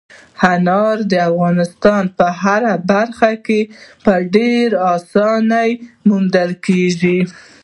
[0.53, 3.61] انار د افغانستان په هره برخه کې
[4.03, 5.69] په ډېرې اسانۍ
[6.07, 7.19] موندل کېږي.